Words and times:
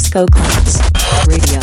Disco 0.00 0.24
Clubs 0.32 0.80
Radio. 1.28 1.60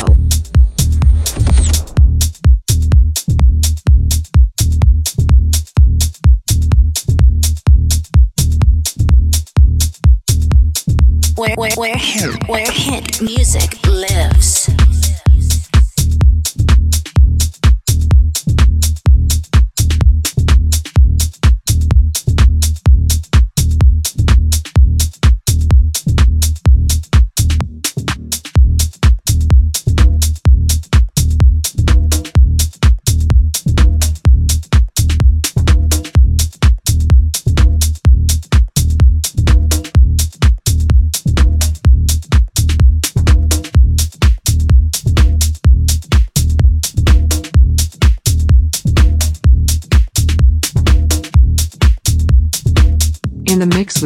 Where, 11.36 11.56
where, 11.56 11.72
where, 11.78 11.98
where 12.46 12.72
hit 12.72 13.22
music. 13.24 13.87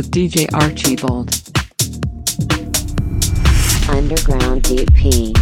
with 0.02 0.10
DJ 0.10 0.52
Archibald. 0.54 1.30
Underground 3.88 4.64
DP. 4.64 5.41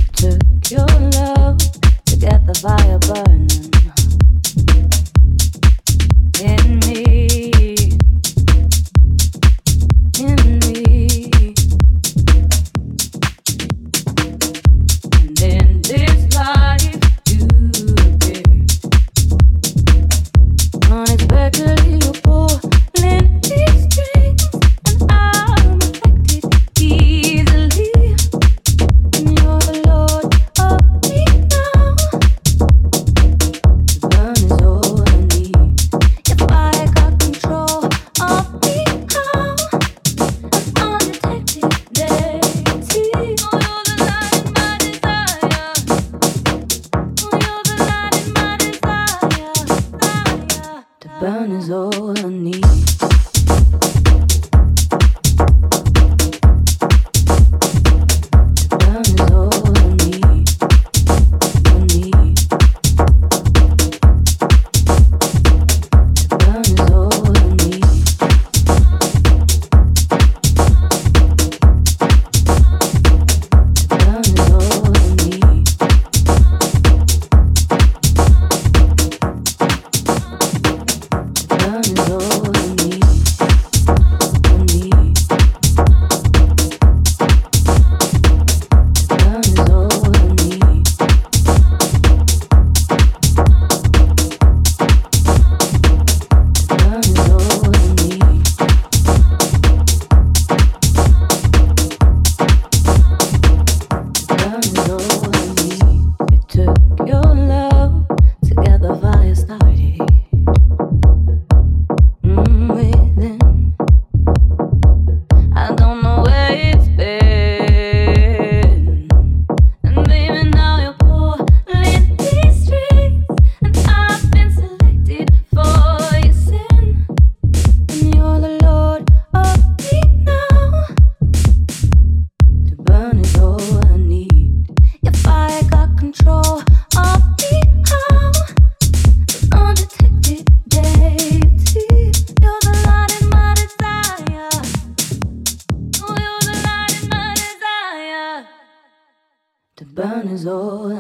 all 150.46 150.92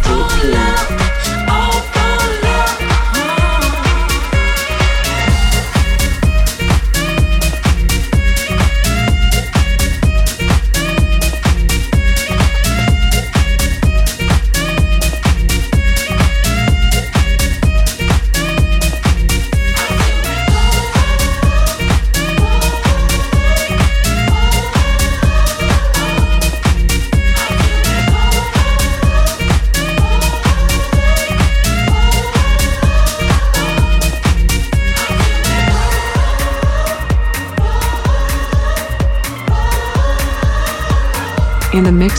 Sound 0.00 0.32
you 0.42 0.50
Heat. 0.50 1.21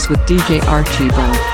With 0.08 0.18
DJ 0.26 0.60
Archibald. 0.66 1.53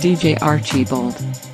DJ 0.00 0.40
Archibald. 0.40 1.49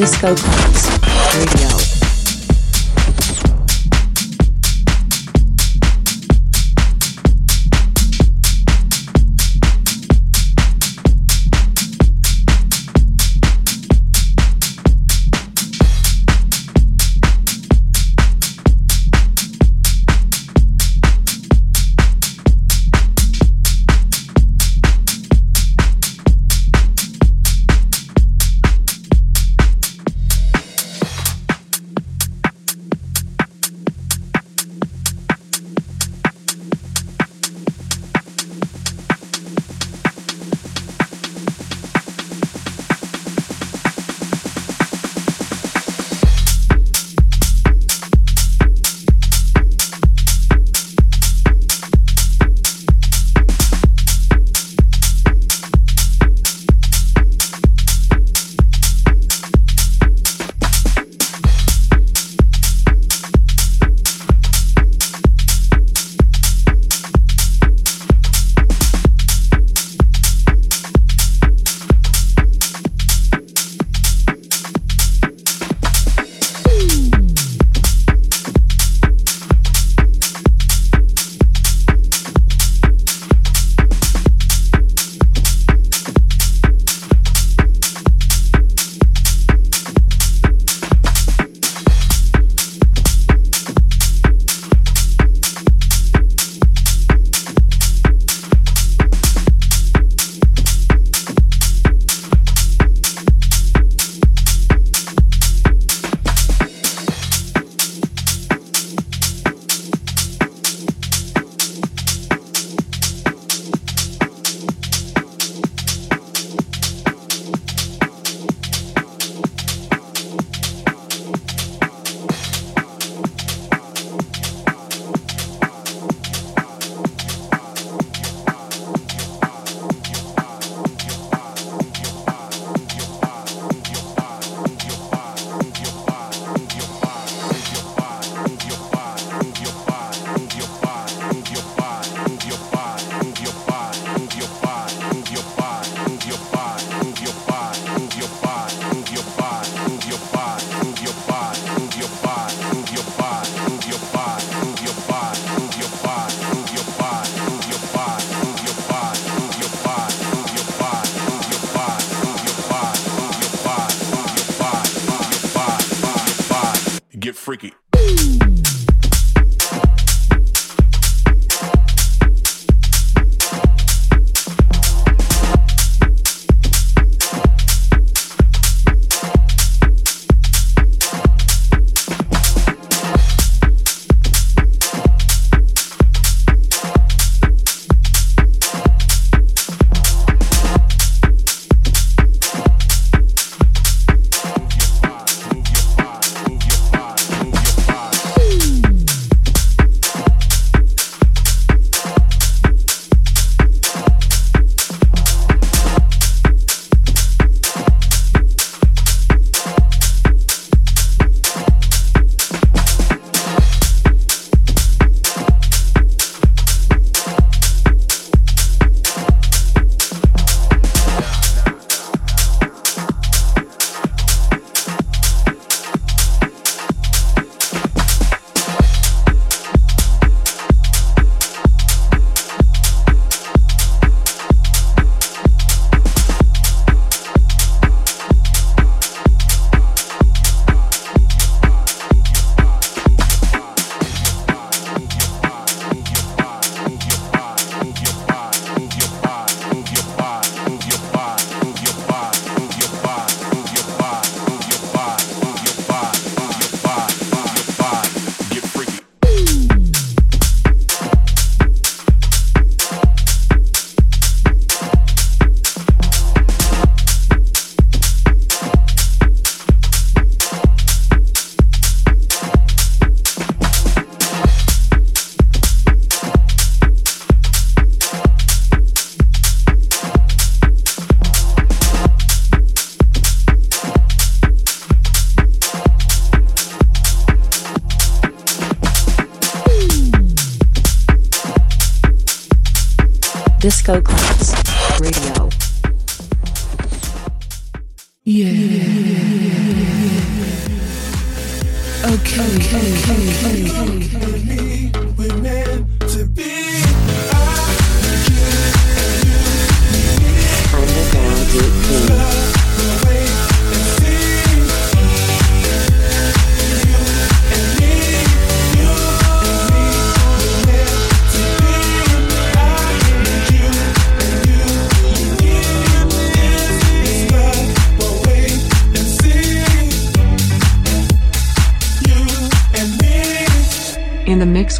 Disco 0.00 0.59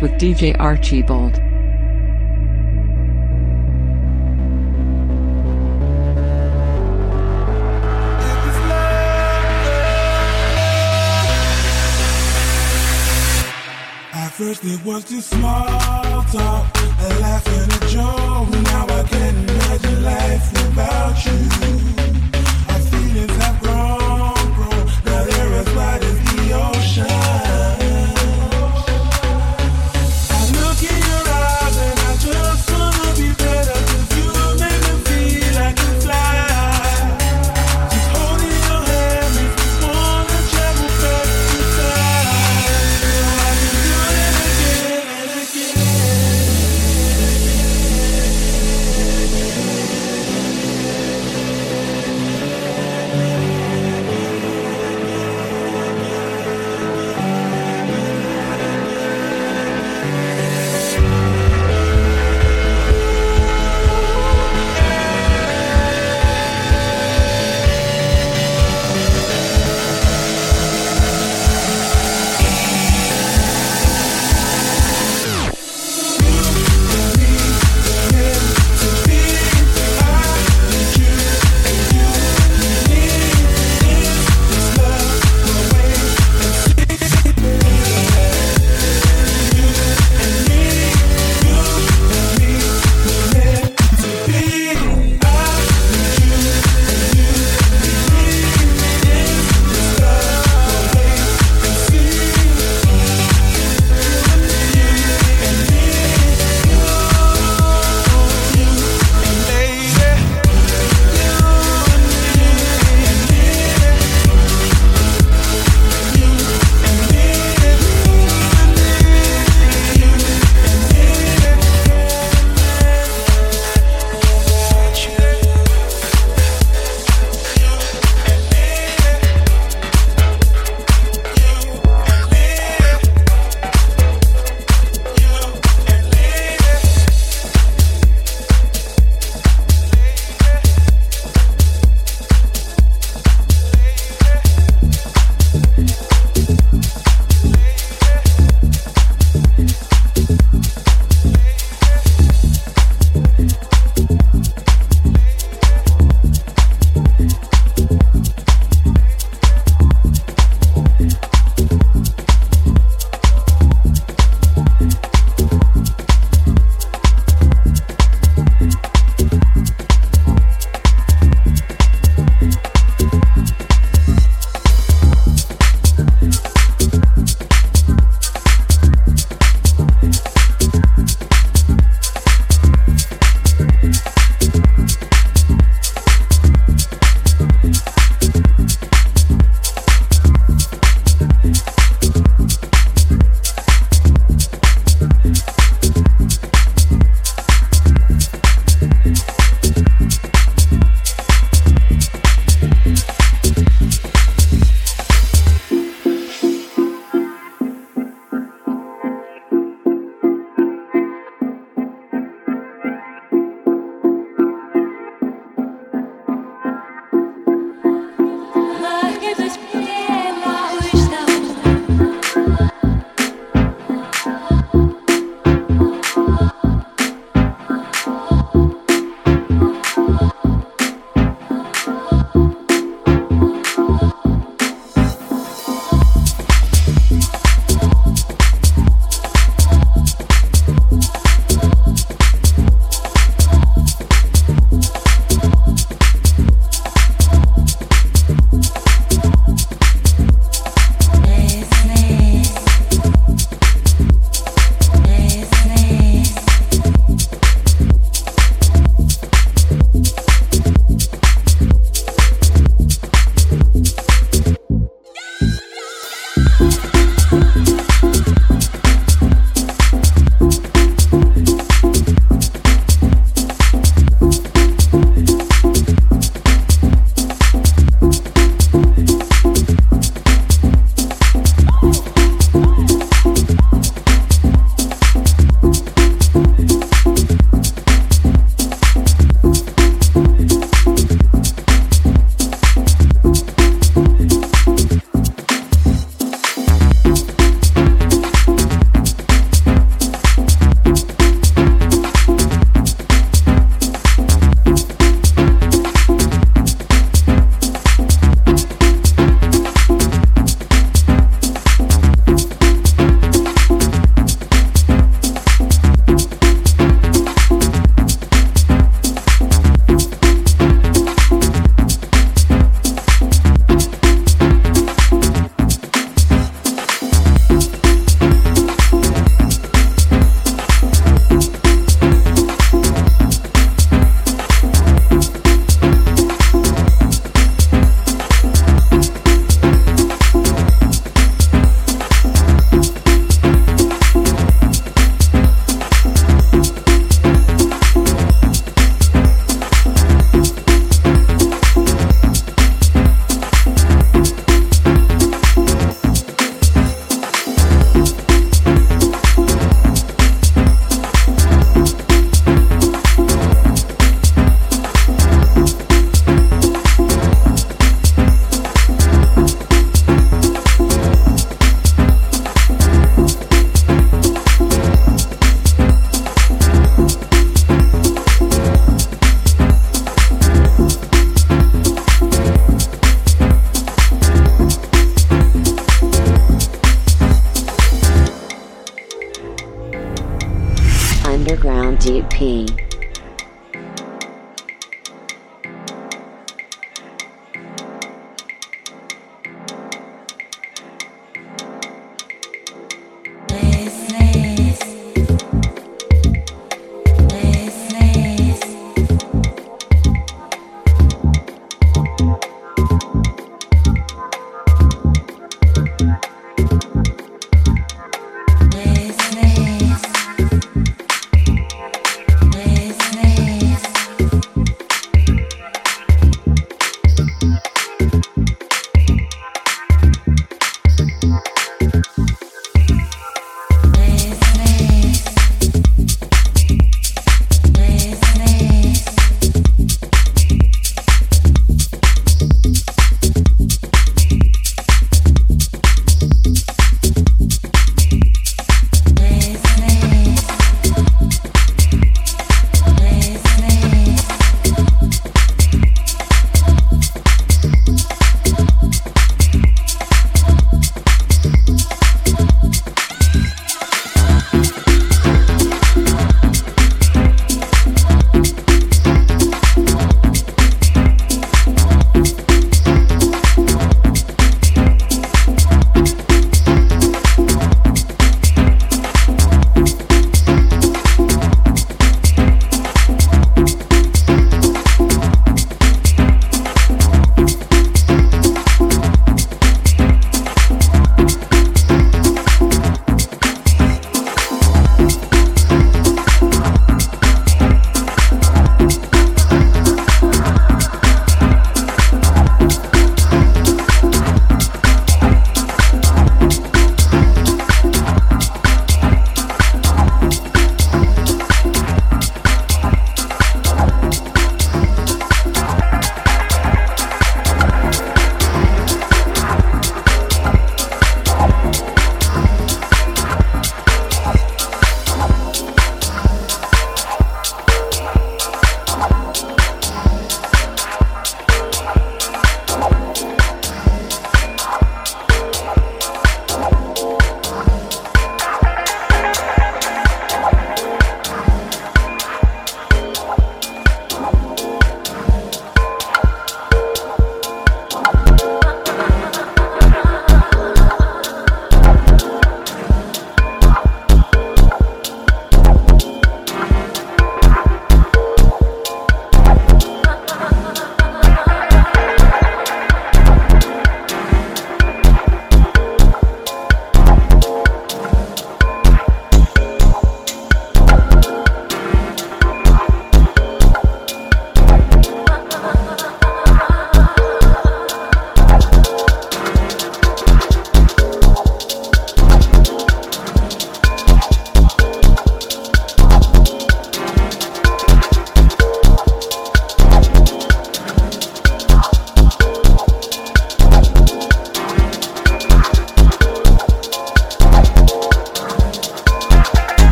with 0.00 0.12
DJ 0.12 0.58
Archibald. 0.58 1.40
First 14.40 14.64
it 14.64 14.82
was 14.86 15.04
just 15.04 15.28
small 15.28 15.69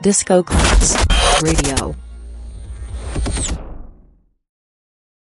Disco 0.00 0.42
Radio. 0.42 0.99